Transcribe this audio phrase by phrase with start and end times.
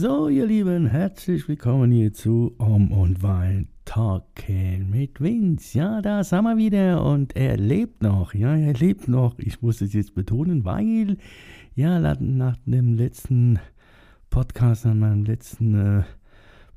[0.00, 5.76] So, ihr Lieben, herzlich willkommen hier zu Um und Wein Talking mit Vince.
[5.76, 8.32] Ja, da sind wir wieder und er lebt noch.
[8.32, 9.38] Ja, er lebt noch.
[9.38, 11.18] Ich muss es jetzt betonen, weil,
[11.74, 13.58] ja, nach dem letzten
[14.30, 16.02] Podcast, an meinem letzten äh,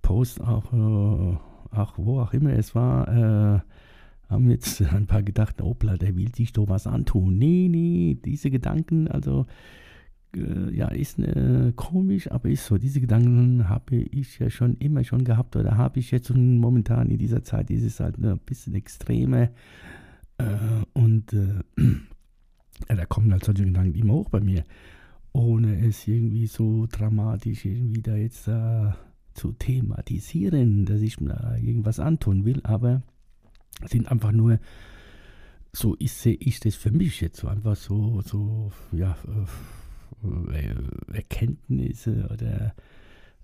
[0.01, 3.61] Post, auch, äh, auch wo auch immer es war, äh,
[4.29, 7.37] haben jetzt ein paar gedacht, hoppla, der will sich doch was antun.
[7.37, 9.45] Nee, nee, diese Gedanken, also
[10.35, 12.77] äh, ja, ist äh, komisch, aber ist so.
[12.77, 17.17] Diese Gedanken habe ich ja schon immer schon gehabt oder habe ich jetzt momentan in
[17.17, 19.51] dieser Zeit ist es halt ein bisschen extreme
[20.37, 20.45] äh,
[20.93, 21.61] und äh,
[22.89, 24.63] ja, da kommen halt solche Gedanken immer hoch bei mir,
[25.31, 28.91] ohne es irgendwie so dramatisch irgendwie da jetzt äh,
[29.33, 33.01] zu thematisieren, dass ich mir irgendwas antun will, aber
[33.87, 34.59] sind einfach nur
[35.71, 39.17] so ist, sehe ich das für mich jetzt so einfach so, so, ja,
[41.11, 42.73] Erkenntnisse oder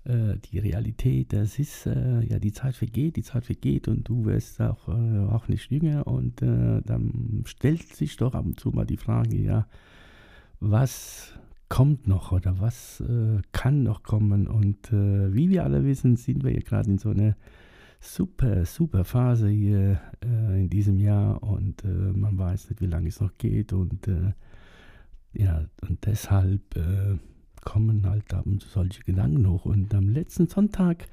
[0.04, 4.24] äh, die Realität, das ist, äh, ja, die Zeit vergeht, die Zeit vergeht und du
[4.24, 8.70] wirst auch, äh, auch nicht jünger und äh, dann stellt sich doch ab und zu
[8.70, 9.66] mal die Frage, ja,
[10.58, 11.34] was
[11.68, 14.48] kommt noch oder was äh, kann noch kommen?
[14.48, 17.36] Und wie wir alle wissen, sind wir ja gerade in so einer
[18.00, 23.36] super, super Phase hier in diesem Jahr und man weiß nicht, wie lange es noch
[23.38, 24.08] geht und
[25.32, 27.18] ja, und deshalb äh,
[27.62, 29.64] kommen halt ab und zu solche Gedanken hoch.
[29.64, 31.08] Und am letzten Sonntag,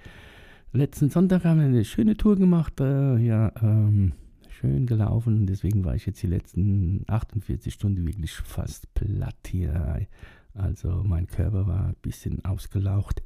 [0.74, 4.14] letzten Sonntag haben wir eine schöne Tour gemacht, äh, ja, ähm,
[4.50, 5.40] schön gelaufen.
[5.40, 10.08] Und deswegen war ich jetzt die letzten 48 Stunden wirklich fast platt hier.
[10.54, 13.22] Also mein Körper war ein bisschen ausgelaucht.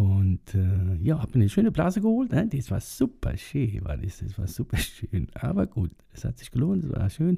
[0.00, 2.32] Und äh, ja, habe mir eine schöne Blase geholt.
[2.32, 2.48] Ne?
[2.48, 5.28] Das war super schön, war das, das war super schön.
[5.34, 7.36] Aber gut, es hat sich gelohnt, es war schön.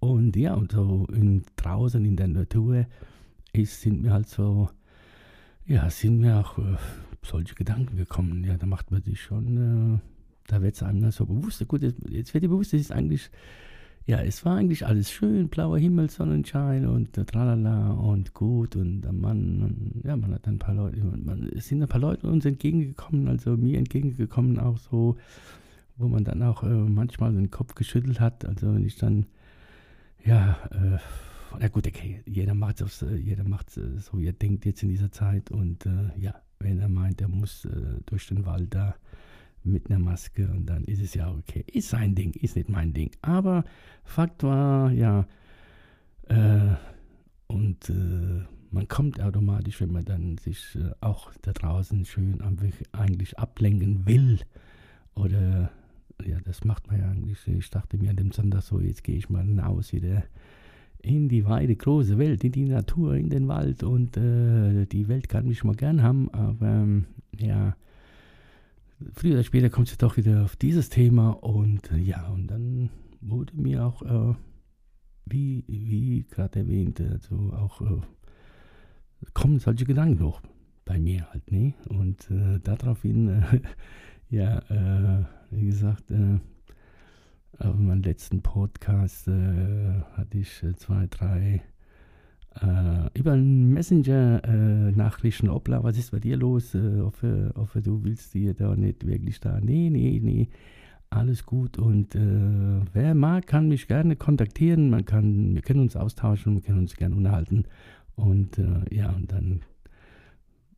[0.00, 2.86] Und ja, und so in, draußen in der Natur
[3.52, 4.70] ist, sind mir halt so,
[5.66, 6.76] ja, sind mir auch äh,
[7.22, 8.42] solche Gedanken gekommen.
[8.42, 9.98] Ja, da macht man sich schon, äh,
[10.46, 11.68] da wird es einem so bewusst.
[11.68, 13.28] Gut, jetzt, jetzt wird dir bewusst, es ist eigentlich
[14.08, 19.12] ja, es war eigentlich alles schön, blauer Himmel, Sonnenschein und tralala und gut und der
[19.12, 23.28] Mann, ja, man hat ein paar Leute, man, es sind ein paar Leute uns entgegengekommen,
[23.28, 25.18] also mir entgegengekommen auch so,
[25.98, 29.26] wo man dann auch äh, manchmal den Kopf geschüttelt hat, also wenn ich dann,
[30.24, 30.98] ja, äh,
[31.60, 34.82] na gut, okay, jeder macht es äh, jeder macht äh, so, wie er denkt jetzt
[34.82, 35.50] in dieser Zeit.
[35.50, 38.94] Und äh, ja, wenn er meint, er muss äh, durch den Wald da
[39.64, 41.64] mit einer Maske und dann ist es ja okay.
[41.72, 43.10] Ist sein Ding, ist nicht mein Ding.
[43.22, 43.64] Aber
[44.04, 45.26] Fakt war, ja,
[46.28, 46.74] äh,
[47.46, 52.42] und äh, man kommt automatisch, wenn man dann sich äh, auch da draußen schön
[52.92, 54.40] eigentlich ablenken will.
[55.14, 55.70] Oder,
[56.24, 57.46] ja, das macht man ja eigentlich.
[57.46, 60.24] Ich dachte mir an dem Sonntag so, jetzt gehe ich mal hinaus wieder
[61.00, 65.28] in die weite große Welt, in die Natur, in den Wald und äh, die Welt
[65.28, 67.04] kann mich mal gern haben, aber ähm,
[67.38, 67.76] ja,
[69.14, 72.90] früher oder später kommt es doch wieder auf dieses Thema und äh, ja, und dann
[73.20, 74.34] wurde mir auch, äh,
[75.26, 78.00] wie, wie gerade erwähnt, also auch äh,
[79.34, 80.40] kommen solche Gedanken hoch
[80.84, 81.74] bei mir halt, ne?
[81.88, 83.60] Und äh, daraufhin, äh,
[84.30, 86.12] ja, äh, wie gesagt,
[87.58, 91.62] auf meinem letzten Podcast hatte ich zwei, drei
[92.62, 96.74] äh, über einen Messenger äh, obla, was ist bei dir los?
[96.74, 99.60] Äh, hoffe, hoffe, du willst dir da nicht wirklich da.
[99.60, 100.48] Nee, nee, nee,
[101.10, 101.78] alles gut.
[101.78, 104.90] Und äh, wer mag, kann mich gerne kontaktieren.
[104.90, 107.64] Man kann, wir können uns austauschen, wir können uns gerne unterhalten.
[108.16, 109.62] Und äh, ja, und dann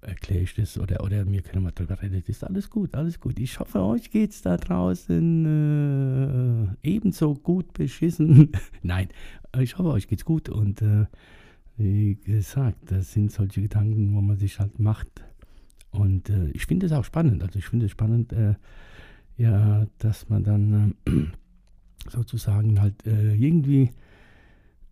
[0.02, 2.20] erkläre ich das oder, oder wir können mal drüber reden.
[2.20, 3.38] Das ist alles gut, alles gut.
[3.38, 5.46] Ich hoffe, euch geht es da draußen
[6.82, 8.52] äh, ebenso gut beschissen.
[8.82, 9.08] Nein,
[9.58, 11.06] ich hoffe, euch geht's gut und äh,
[11.80, 15.24] wie gesagt, das sind solche Gedanken, wo man sich halt macht.
[15.90, 17.42] Und äh, ich finde es auch spannend.
[17.42, 18.54] Also ich finde es spannend, äh,
[19.38, 21.10] ja, dass man dann äh,
[22.08, 23.90] sozusagen halt äh, irgendwie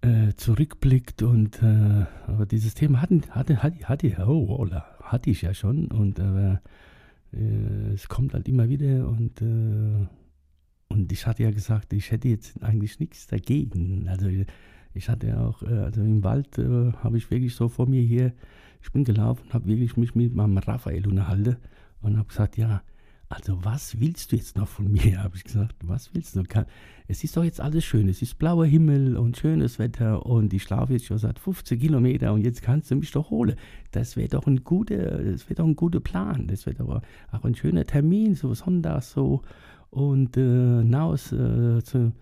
[0.00, 4.70] äh, zurückblickt und äh, aber dieses Thema hatte, hatte, hatte, hatte, oh, oh,
[5.02, 6.62] hatte ich ja schon und aber
[7.94, 9.42] es kommt halt immer wieder und
[10.88, 14.08] und ich hatte ja gesagt, ich hätte jetzt eigentlich nichts dagegen.
[14.08, 14.30] Also
[14.98, 18.32] ich hatte auch, äh, also im Wald äh, habe ich wirklich so vor mir hier,
[18.82, 21.56] ich bin gelaufen, habe wirklich mich mit meinem Raphael unterhalten
[22.02, 22.82] und habe gesagt, ja,
[23.30, 25.76] Also was willst du jetzt noch von mir, habe ich gesagt.
[25.84, 26.42] Was willst du?
[27.08, 28.08] Es ist doch jetzt alles schön.
[28.08, 32.34] Es ist blauer Himmel und schönes Wetter und ich schlafe jetzt schon seit 15 Kilometern
[32.34, 33.56] und jetzt kannst du mich doch holen.
[33.90, 35.18] Das wäre doch ein guter,
[35.56, 36.46] doch ein guter Plan.
[36.46, 37.02] Das wäre doch
[37.32, 39.42] auch ein schöner Termin, so sonntags so
[39.90, 42.12] und äh, hinaus äh, zu,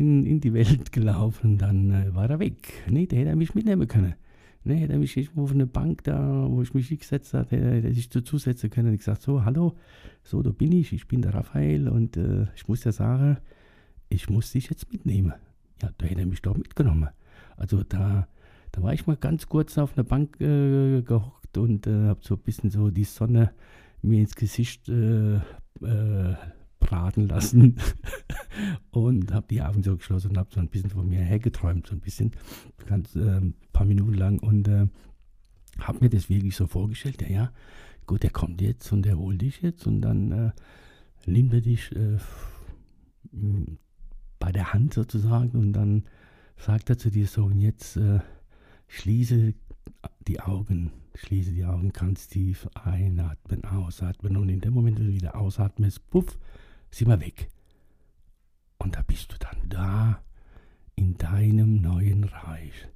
[0.00, 1.58] in, in die Welt gelaufen.
[1.58, 2.72] Dann äh, war er weg.
[2.88, 4.14] Nee, der hätte mich mitnehmen können.
[4.64, 8.08] Ne, hätte mich auf eine Bank da, wo ich mich gesetzt habe, hätte er sich
[8.10, 8.92] dazusetzen können.
[8.92, 9.76] Ich gesagt, so, hallo,
[10.22, 13.38] so, da bin ich, ich bin der Raphael und äh, ich muss ja sagen,
[14.10, 15.32] ich muss dich jetzt mitnehmen.
[15.80, 17.08] Ja, da hätte er mich doch mitgenommen.
[17.56, 18.28] Also da,
[18.72, 22.34] da war ich mal ganz kurz auf einer Bank äh, gehockt und äh, habe so
[22.34, 23.52] ein bisschen so die Sonne
[24.02, 26.34] mir ins Gesicht äh, äh,
[26.80, 27.76] braten lassen.
[28.90, 31.94] Und habe die Augen so geschlossen und habe so ein bisschen von mir hergeträumt, so
[31.94, 32.32] ein bisschen,
[32.86, 33.40] ganz äh,
[33.72, 34.40] paar Minuten lang.
[34.40, 34.88] Und äh,
[35.78, 37.52] habe mir das wirklich so vorgestellt, ja, ja,
[38.06, 39.86] gut, der kommt jetzt und der holt dich jetzt.
[39.86, 40.50] Und dann äh,
[41.26, 42.18] nimmt er dich äh,
[44.38, 45.58] bei der Hand sozusagen.
[45.58, 46.04] Und dann
[46.56, 48.20] sagt er zu dir so, und jetzt äh,
[48.88, 49.54] schließe
[50.26, 55.12] die Augen, schließe die Augen ganz tief einatmen, ausatmen und in dem Moment, wo du
[55.12, 56.38] wieder ausatmest, puff,
[56.90, 57.50] sind wir weg.
[58.78, 60.22] Und da bist du dann da
[60.94, 62.88] in deinem neuen Reich,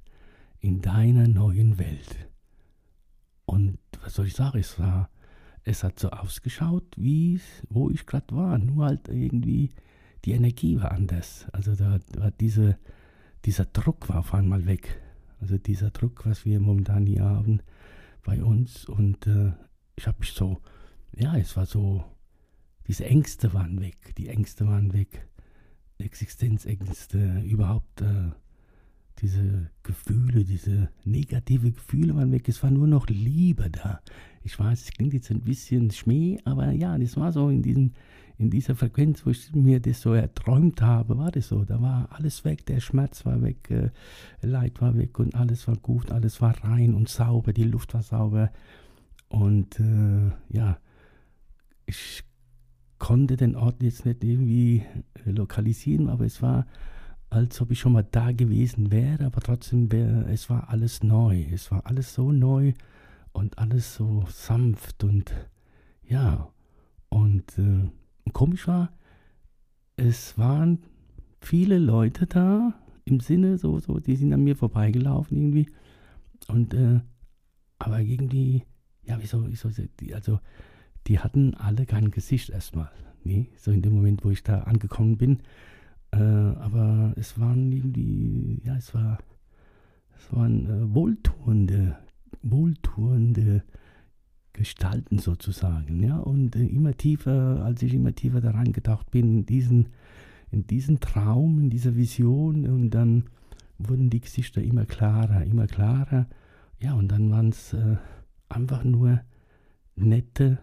[0.59, 2.27] in deiner neuen Welt.
[3.45, 5.09] Und was soll ich sagen, es war,
[5.63, 7.39] es hat so ausgeschaut, wie
[7.69, 9.71] wo ich gerade war, nur halt irgendwie
[10.25, 11.45] die Energie war anders.
[11.51, 12.77] Also da war diese,
[13.45, 14.99] dieser Druck war auf einmal weg.
[15.39, 17.61] Also dieser Druck, was wir momentan hier haben
[18.23, 18.85] bei uns.
[18.85, 19.53] Und äh,
[19.95, 20.61] ich habe mich so,
[21.15, 22.03] ja, es war so,
[22.87, 25.27] diese Ängste waren weg, die Ängste waren weg,
[25.97, 28.31] Existenzängste, überhaupt äh,
[29.19, 32.49] diese Gefühle, diese negative Gefühle waren weg.
[32.49, 34.01] Es war nur noch Liebe da.
[34.43, 37.93] Ich weiß, es klingt jetzt ein bisschen Schmäh, aber ja, das war so in, diesem,
[38.37, 41.63] in dieser Frequenz, wo ich mir das so erträumt habe, war das so.
[41.63, 43.89] Da war alles weg, der Schmerz war weg, äh,
[44.41, 48.03] Leid war weg und alles war gut, alles war rein und sauber, die Luft war
[48.03, 48.51] sauber.
[49.29, 50.77] Und äh, ja,
[51.85, 52.23] ich
[52.99, 54.83] konnte den Ort jetzt nicht irgendwie
[55.25, 56.65] äh, lokalisieren, aber es war,
[57.29, 61.45] als ob ich schon mal da gewesen wäre, aber trotzdem wäre, es war alles neu.
[61.51, 62.73] Es war alles so neu
[63.33, 65.33] und alles so sanft und
[66.03, 66.49] ja.
[67.09, 67.89] Und äh,
[68.31, 68.91] komisch war,
[69.97, 70.79] es waren
[71.39, 72.73] viele Leute da,
[73.05, 75.67] im Sinne, so, so, die sind an mir vorbeigelaufen irgendwie.
[76.47, 76.99] Und, äh,
[77.77, 78.63] aber irgendwie,
[79.03, 79.69] ja, wieso, wieso,
[80.13, 80.39] also,
[81.07, 82.89] die hatten alle kein Gesicht erstmal.
[83.23, 85.39] Nee, so in dem Moment, wo ich da angekommen bin.
[86.11, 89.17] Äh, aber es waren irgendwie, ja, es war,
[90.17, 91.97] es waren äh, wohltuende,
[92.41, 93.63] wohltuende
[94.53, 96.17] Gestalten sozusagen, ja.
[96.17, 99.89] Und äh, immer tiefer, als ich immer tiefer da reingetaucht bin, in diesen,
[100.51, 103.25] in diesen Traum, in dieser Vision, und dann
[103.77, 106.27] wurden die Gesichter immer klarer, immer klarer.
[106.79, 107.97] Ja, und dann waren es äh,
[108.47, 109.21] einfach nur
[109.95, 110.59] nette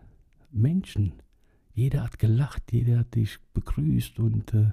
[0.52, 1.12] Menschen.
[1.74, 4.72] Jeder hat gelacht, jeder hat dich begrüßt und, äh,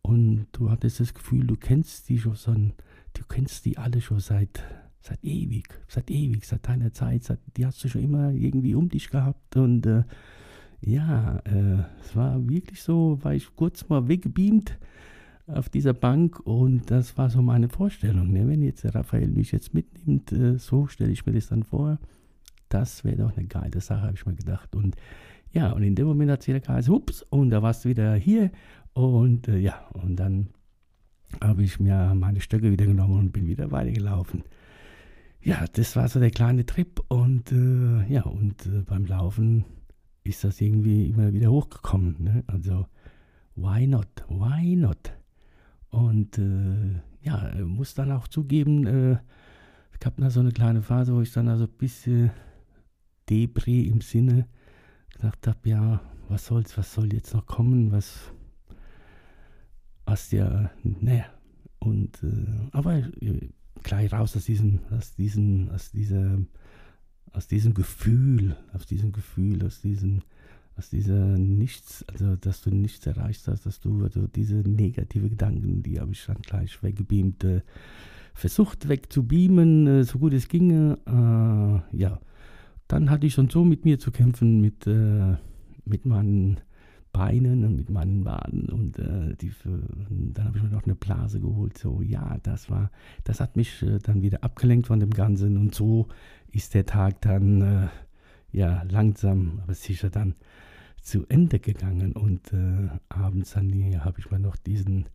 [0.00, 4.20] und du hattest das Gefühl, du kennst die schon, so, du kennst die alle schon
[4.20, 4.62] seit,
[5.00, 8.88] seit ewig, seit ewig, seit deiner Zeit, seit, die hast du schon immer irgendwie um
[8.88, 10.04] dich gehabt und äh,
[10.80, 14.78] ja, äh, es war wirklich so, war ich kurz mal weggebeamt
[15.46, 18.32] auf dieser Bank und das war so meine Vorstellung.
[18.32, 18.48] Ne?
[18.48, 21.98] Wenn jetzt der Raphael mich jetzt mitnimmt, äh, so stelle ich mir das dann vor
[22.72, 24.74] das wäre doch eine geile Sache, habe ich mir gedacht.
[24.74, 24.96] Und
[25.52, 28.14] ja, und in dem Moment hat es wieder geheißen, ups, und da warst du wieder
[28.14, 28.50] hier.
[28.94, 30.48] Und äh, ja, und dann
[31.40, 34.44] habe ich mir meine Stöcke wieder genommen und bin wieder weitergelaufen.
[35.42, 39.64] Ja, das war so der kleine Trip und äh, ja, und äh, beim Laufen
[40.24, 42.16] ist das irgendwie immer wieder hochgekommen.
[42.20, 42.44] Ne?
[42.46, 42.86] Also,
[43.56, 44.08] why not?
[44.28, 45.12] Why not?
[45.90, 48.86] Und äh, ja, muss dann auch zugeben,
[49.92, 52.30] es gab da so eine kleine Phase, wo ich dann also ein bisschen
[53.32, 54.46] Debris im Sinne
[55.14, 58.30] gedacht habe, ja, was soll's, was soll jetzt noch kommen, was,
[60.04, 61.24] was ja, naja,
[61.78, 63.48] und, äh, aber äh,
[63.82, 66.38] gleich raus aus diesem, aus diesem, aus dieser,
[67.32, 70.22] aus diesem Gefühl, aus diesem Gefühl, aus diesem,
[70.76, 75.82] aus dieser Nichts, also dass du nichts erreicht hast, dass du, also diese negative Gedanken,
[75.82, 77.62] die habe ich dann gleich weggebeamt, äh,
[78.34, 82.20] versucht wegzubeamen, äh, so gut es ginge, äh, ja,
[82.92, 85.36] dann hatte ich schon so mit mir zu kämpfen, mit, äh,
[85.86, 86.60] mit meinen
[87.10, 91.40] Beinen und mit meinen Waden und äh, die, dann habe ich mir noch eine Blase
[91.40, 91.78] geholt.
[91.78, 92.90] So, ja, das war,
[93.24, 96.08] das hat mich äh, dann wieder abgelenkt von dem Ganzen und so
[96.50, 97.88] ist der Tag dann, äh,
[98.52, 100.34] ja, langsam, aber sicher dann
[101.00, 105.06] zu Ende gegangen und äh, abends habe ich mir noch diesen,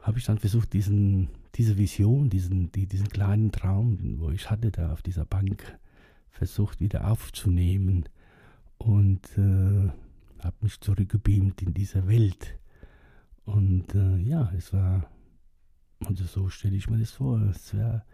[0.00, 4.70] habe ich dann versucht, diesen, diese Vision, diesen, die, diesen kleinen Traum, wo ich hatte
[4.70, 5.76] da auf dieser Bank,
[6.30, 8.04] versucht wieder aufzunehmen
[8.78, 9.90] und äh,
[10.42, 12.58] habe mich zurückgebeamt in diese Welt.
[13.44, 15.10] Und äh, ja, es war,
[16.06, 18.04] also so stelle ich mir das vor, es wäre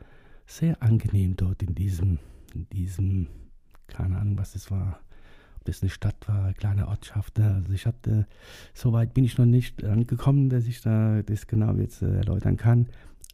[0.47, 2.19] sehr angenehm dort in diesem,
[2.55, 3.29] in diesem,
[3.87, 5.01] keine Ahnung, was es war,
[5.57, 7.39] ob das eine Stadt war, eine kleine Ortschaft.
[7.39, 8.27] Also ich hatte,
[8.75, 12.57] so weit bin ich noch nicht angekommen, dass ich da das genau jetzt äh, erläutern
[12.57, 12.89] kann.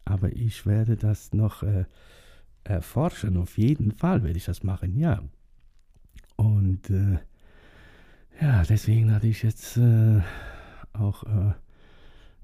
[0.05, 1.85] Aber ich werde das noch äh,
[2.63, 5.21] erforschen, auf jeden Fall werde ich das machen, ja.
[6.35, 7.19] Und äh,
[8.41, 10.21] ja, deswegen hatte ich jetzt äh,
[10.93, 11.53] auch, äh,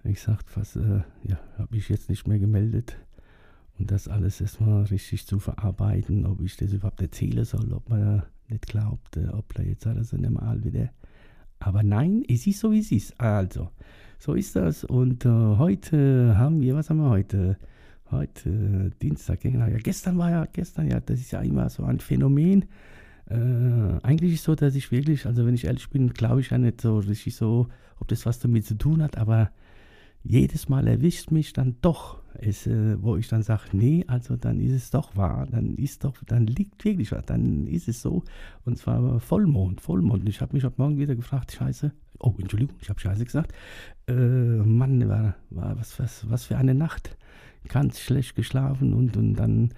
[0.03, 2.97] wie gesagt, fast, äh, ja, habe ich jetzt nicht mehr gemeldet.
[3.77, 8.23] Und das alles erstmal richtig zu verarbeiten, ob ich das überhaupt erzählen soll, ob man
[8.49, 10.89] nicht glaubt, äh, ob da jetzt alles in dem All wieder.
[11.59, 13.19] Aber nein, es ist so, wie es ist.
[13.19, 13.69] Also,
[14.17, 14.83] so ist das.
[14.83, 17.57] Und äh, heute haben wir, was haben wir heute?
[18.11, 19.67] Heute äh, Dienstag, genau.
[19.67, 22.65] Ja, gestern war ja, gestern, ja, das ist ja immer so ein Phänomen.
[23.29, 23.35] Äh,
[24.01, 26.57] eigentlich ist es so, dass ich wirklich, also wenn ich ehrlich bin, glaube ich ja
[26.57, 27.67] nicht so richtig so,
[27.99, 29.51] ob das was damit zu tun hat, aber
[30.23, 34.59] jedes Mal erwischt mich dann doch, es, äh, wo ich dann sage, nee, also dann
[34.59, 38.23] ist es doch wahr, dann ist doch, dann liegt wirklich was, dann ist es so.
[38.65, 40.21] Und zwar Vollmond, Vollmond.
[40.21, 43.53] Und ich habe mich heute Morgen wieder gefragt, Scheiße, oh, Entschuldigung, ich habe Scheiße gesagt.
[44.07, 47.17] Äh, Mann, war, war was, was, was für eine Nacht.
[47.67, 49.69] Ganz schlecht geschlafen und, und dann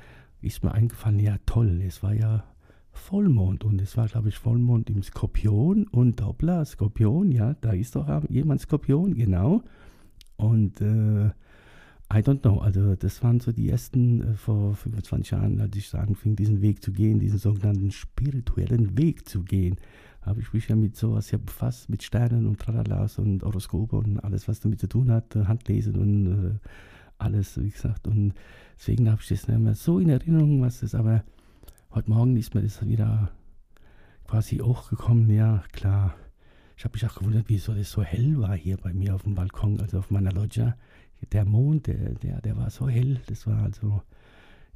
[0.42, 2.44] ist mir eingefallen, ja toll, es war ja
[2.92, 7.96] Vollmond und es war, glaube ich, Vollmond im Skorpion und Doppler, Skorpion, ja, da ist
[7.96, 9.62] doch jemand Skorpion, genau.
[10.38, 11.32] Und äh,
[12.14, 15.94] I don't know, also das waren so die ersten äh, vor 25 Jahren, als ich
[15.96, 19.78] anfing, diesen Weg zu gehen, diesen sogenannten spirituellen Weg zu gehen,
[20.22, 24.20] habe ich mich ja mit sowas ja befasst, mit Sternen und Tralalas und Horoskope und
[24.20, 26.68] alles, was damit zu tun hat, äh, Handlesen und äh,
[27.22, 28.08] alles, wie gesagt.
[28.08, 28.34] Und
[28.78, 31.24] deswegen habe ich das nicht mehr so in Erinnerung, was das, aber
[31.94, 33.32] heute Morgen ist mir das wieder
[34.28, 36.16] quasi hochgekommen, ja, klar
[36.82, 39.36] ich habe mich auch gewundert, wieso das so hell war hier bei mir auf dem
[39.36, 40.76] Balkon, also auf meiner Loggia.
[41.32, 43.20] Der Mond, der, der, der war so hell.
[43.28, 44.02] Das war also,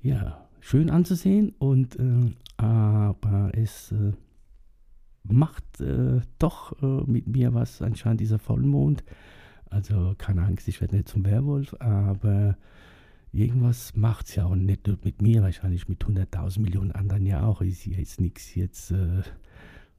[0.03, 1.55] ja, schön anzusehen.
[1.57, 4.11] Und, äh, aber es äh,
[5.23, 9.03] macht äh, doch äh, mit mir was, anscheinend dieser Vollmond.
[9.75, 12.57] Also keine Angst, ich werde nicht zum Werwolf, aber
[13.33, 17.43] irgendwas macht es ja auch nicht nur mit mir, wahrscheinlich mit 100.000 Millionen anderen ja
[17.45, 17.59] auch.
[17.59, 19.21] Ist jetzt nichts jetzt äh,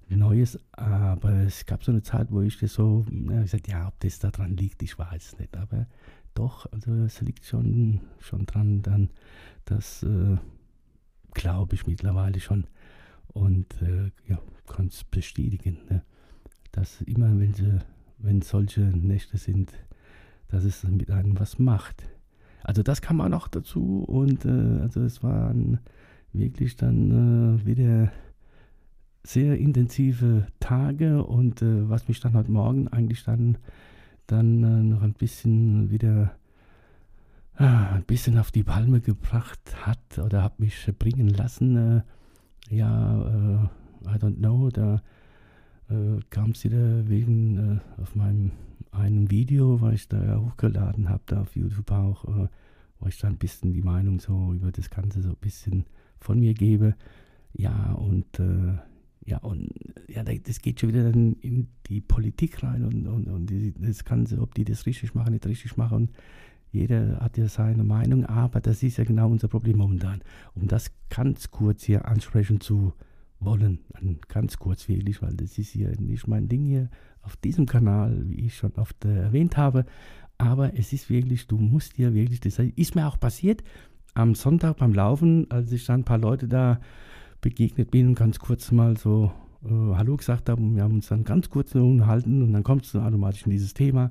[0.08, 3.86] Neues, aber es gab so eine Zeit, wo ich das so, ja, ich sagte, ja,
[3.88, 5.86] ob das daran liegt, ich weiß es nicht, aber
[6.32, 9.10] doch, also es liegt schon, schon dran, dann,
[9.66, 10.38] das äh,
[11.34, 12.66] glaube ich mittlerweile schon
[13.28, 16.02] und äh, ja, kann es bestätigen, ne?
[16.72, 17.78] dass immer, wenn, sie,
[18.18, 19.72] wenn solche Nächte sind,
[20.48, 22.04] dass es mit einem was macht.
[22.62, 25.78] Also das kam auch noch dazu und äh, also es waren
[26.32, 28.12] wirklich dann äh, wieder
[29.22, 33.58] sehr intensive Tage und äh, was mich dann heute Morgen eigentlich dann,
[34.26, 36.36] dann äh, noch ein bisschen wieder
[37.58, 41.76] äh, ein bisschen auf die Palme gebracht hat oder hat mich bringen lassen.
[41.76, 42.02] Äh,
[42.74, 45.02] ja, äh, I don't know, da
[45.88, 48.52] äh, kam es wieder wegen auf meinem
[48.92, 52.24] einem Video, was ich da hochgeladen habe, da auf YouTube auch,
[52.98, 55.84] wo ich dann ein bisschen die Meinung so über das Ganze so ein bisschen
[56.18, 56.94] von mir gebe.
[57.52, 58.26] Ja, und
[59.26, 59.68] ja, und
[60.08, 64.40] ja, das geht schon wieder dann in die Politik rein und, und, und das Ganze,
[64.40, 66.10] ob die das richtig machen, nicht richtig machen.
[66.70, 70.20] Jeder hat ja seine Meinung, aber das ist ja genau unser Problem momentan.
[70.54, 72.92] Um das ganz kurz hier ansprechen zu
[73.40, 73.80] wollen,
[74.28, 76.90] ganz kurz wirklich, weil das ist hier nicht mein Ding hier
[77.22, 79.84] auf diesem Kanal, wie ich schon oft äh, erwähnt habe.
[80.38, 83.62] Aber es ist wirklich, du musst hier wirklich, das ist mir auch passiert
[84.14, 86.80] am Sonntag beim Laufen, als ich dann ein paar Leute da
[87.40, 89.30] begegnet bin und ganz kurz mal so
[89.64, 90.62] äh, Hallo gesagt habe.
[90.62, 93.74] Und wir haben uns dann ganz kurz unterhalten und dann kommst du automatisch in dieses
[93.74, 94.10] Thema.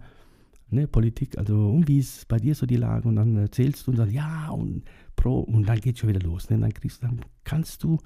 [0.72, 3.91] Ne, Politik, also um wie ist bei dir so die Lage und dann erzählst du
[3.91, 4.84] und sagst, ja und
[5.15, 6.50] pro und dann geht schon wieder los.
[6.50, 6.58] Ne?
[6.58, 8.00] Dann kriegst dann kannst du,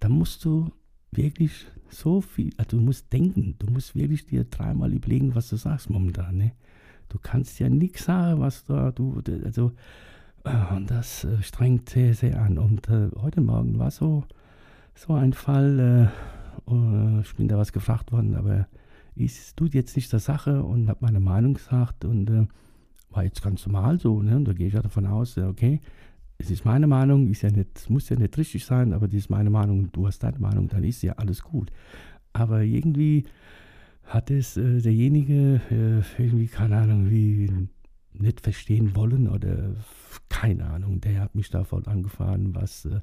[0.00, 0.70] dann musst du
[1.10, 5.56] wirklich so viel, also du musst denken, du musst wirklich dir dreimal überlegen, was du
[5.56, 6.36] sagst momentan.
[6.36, 6.52] Ne?
[7.08, 9.72] Du kannst ja nichts sagen, was da du, also
[10.44, 12.58] äh, und das äh, strengt sehr, sehr an.
[12.58, 14.24] Und äh, heute Morgen war so,
[14.94, 16.10] so ein Fall,
[16.68, 18.66] äh, äh, ich bin da was gefragt worden, aber
[19.16, 22.46] es tut jetzt nicht der Sache und habe meine Meinung gesagt und äh,
[23.10, 24.22] war jetzt ganz normal so.
[24.22, 24.36] Ne?
[24.36, 25.80] Und da gehe ich ja davon aus, okay,
[26.38, 29.30] es ist meine Meinung, ist ja nicht, muss ja nicht richtig sein, aber die ist
[29.30, 31.72] meine Meinung und du hast deine Meinung, dann ist ja alles gut.
[32.32, 33.24] Aber irgendwie
[34.04, 37.50] hat es äh, derjenige äh, irgendwie, keine Ahnung, wie
[38.12, 39.74] nicht verstehen wollen oder
[40.28, 43.00] keine Ahnung, der hat mich da voll angefahren, was äh,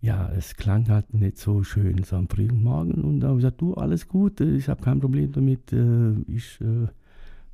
[0.00, 3.44] ja, es klang halt nicht so schön so am frühen Morgen und da habe ich
[3.44, 6.88] gesagt, du, alles gut, äh, ich habe kein Problem damit, äh, ich äh,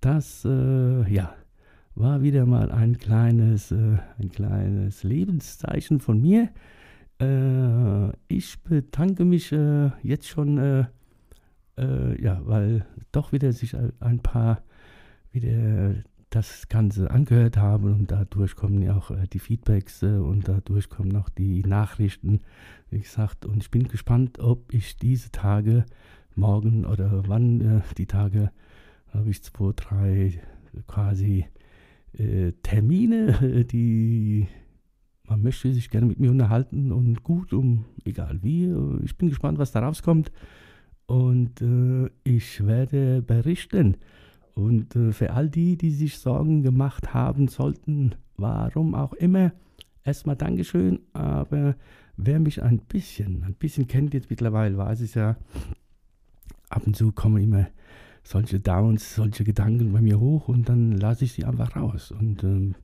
[0.00, 1.34] Das äh, ja,
[1.94, 6.50] war wieder mal ein kleines, äh, ein kleines Lebenszeichen von mir.
[7.20, 10.84] Äh, ich bedanke mich äh, jetzt schon, äh,
[11.78, 14.62] äh, ja, weil doch wieder sich ein paar
[15.30, 15.94] wieder
[16.30, 21.28] das Ganze angehört haben und dadurch kommen ja auch die Feedbacks und dadurch kommen auch
[21.28, 22.40] die Nachrichten,
[22.90, 23.46] wie gesagt.
[23.46, 25.84] Und ich bin gespannt, ob ich diese Tage
[26.36, 28.50] morgen oder wann äh, die Tage
[29.12, 30.40] habe ich zwei, drei
[30.86, 31.46] quasi
[32.18, 34.46] äh, Termine, die
[35.26, 38.70] man möchte sich gerne mit mir unterhalten und gut um, egal wie.
[39.04, 40.30] Ich bin gespannt, was da rauskommt
[41.06, 43.96] und äh, ich werde berichten.
[44.54, 49.52] Und äh, für all die, die sich Sorgen gemacht haben sollten, warum auch immer,
[50.04, 51.74] erstmal Dankeschön, aber
[52.16, 55.36] wer mich ein bisschen, ein bisschen kennt jetzt mittlerweile, weiß es ja,
[56.74, 57.66] ab und zu kommen immer
[58.22, 62.10] solche Downs, solche Gedanken bei mir hoch und dann lasse ich sie einfach raus.
[62.10, 62.74] Und ähm,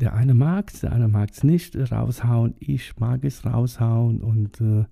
[0.00, 2.54] der eine mag es, der andere mag es nicht raushauen.
[2.60, 4.84] Ich mag es raushauen und äh,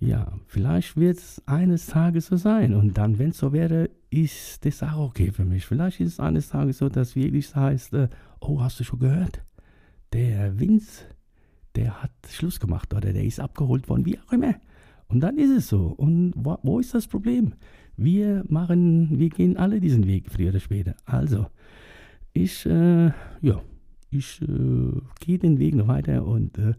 [0.00, 2.74] ja, vielleicht wird es eines Tages so sein.
[2.74, 5.64] Und dann, wenn es so wäre, ist das auch okay für mich.
[5.64, 8.08] Vielleicht ist es eines Tages so, dass wirklich heißt, äh,
[8.40, 9.44] oh, hast du schon gehört?
[10.12, 11.04] Der Vince,
[11.76, 14.54] der hat Schluss gemacht oder der ist abgeholt worden, wie auch immer.
[15.12, 15.88] Und dann ist es so.
[15.88, 17.52] Und wo, wo, ist das Problem?
[17.98, 20.94] Wir machen, wir gehen alle diesen Weg, früher oder später.
[21.04, 21.48] Also,
[22.32, 23.62] ich, äh, ja,
[24.10, 26.72] ich äh, gehe den Weg noch weiter und äh,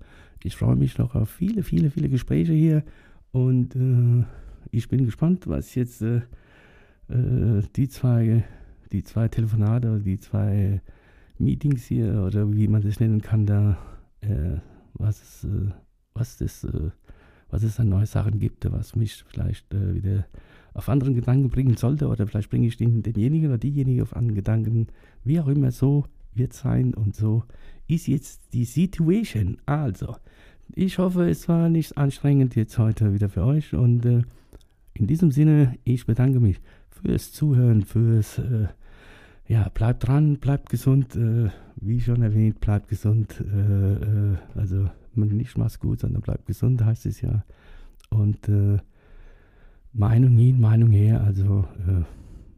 [0.43, 2.83] ich freue mich noch auf viele, viele, viele Gespräche hier.
[3.31, 4.25] Und äh,
[4.71, 6.21] ich bin gespannt, was jetzt äh,
[7.09, 8.43] äh, die zwei,
[8.91, 10.81] die zwei Telefonate, die zwei
[11.37, 13.77] Meetings hier oder wie man das nennen kann, da,
[14.93, 15.45] was,
[16.13, 16.65] was das
[17.53, 20.25] was es an neue Sachen gibt, was mich vielleicht äh, wieder
[20.73, 24.33] auf anderen Gedanken bringen sollte oder vielleicht bringe ich den, denjenigen oder diejenige auf anderen
[24.33, 24.87] Gedanken,
[25.23, 27.43] wie auch immer, so wird sein und so
[27.87, 29.57] ist jetzt die Situation.
[29.67, 30.15] Also,
[30.73, 34.23] ich hoffe, es war nicht anstrengend jetzt heute wieder für euch und äh,
[34.95, 38.65] in diesem Sinne, ich bedanke mich fürs Zuhören, fürs, äh,
[39.47, 44.59] ja, bleibt dran, bleibt gesund, äh, wie schon erwähnt, bleibt gesund, äh,
[45.21, 47.43] also nicht mach's gut, sondern bleib gesund, heißt es ja.
[48.09, 48.77] Und äh,
[49.93, 52.03] Meinung hin, Meinung her, also äh,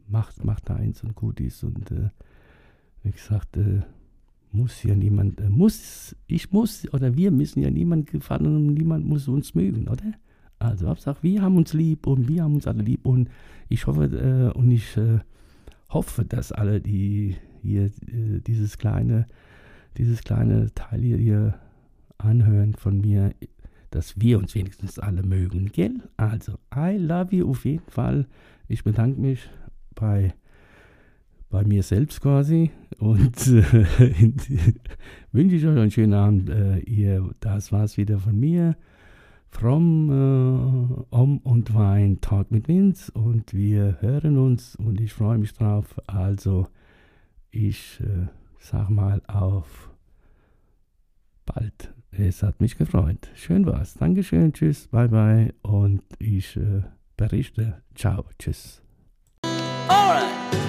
[0.08, 1.62] macht, macht da eins und gut ist.
[1.64, 2.10] Und äh,
[3.02, 3.82] wie gesagt, äh,
[4.52, 9.06] muss ja niemand, äh, muss, ich muss oder wir müssen ja niemand gefallen und niemand
[9.06, 10.12] muss uns mögen, oder?
[10.58, 13.28] Also Hauptsache, wir haben uns lieb und wir haben uns alle lieb und
[13.68, 14.98] ich hoffe äh, und ich
[15.90, 17.90] hoffe, dass alle, die hier
[18.46, 19.26] dieses kleine,
[19.98, 21.54] dieses kleine Teil hier, hier
[22.18, 23.32] anhören von mir,
[23.90, 25.94] dass wir uns wenigstens alle mögen, gell?
[26.16, 28.26] Also, I love you auf jeden Fall.
[28.68, 29.48] Ich bedanke mich
[29.94, 30.34] bei,
[31.50, 33.62] bei mir selbst quasi und äh,
[35.32, 36.50] wünsche ich euch einen schönen Abend.
[36.50, 38.76] Äh, ihr, das war's wieder von mir.
[39.48, 45.38] From äh, Om und Wein Talk mit Vince und wir hören uns und ich freue
[45.38, 45.94] mich drauf.
[46.06, 46.66] Also,
[47.50, 48.26] ich äh,
[48.58, 49.95] sag mal auf
[51.46, 51.94] bald.
[52.10, 53.28] Es hat mich gefreut.
[53.34, 53.94] Schön war's.
[53.94, 54.52] Dankeschön.
[54.52, 54.88] Tschüss.
[54.88, 55.54] Bye bye.
[55.62, 56.82] Und ich äh,
[57.16, 57.82] berichte.
[57.94, 58.24] Ciao.
[58.38, 58.82] Tschüss.
[59.88, 60.65] Alright.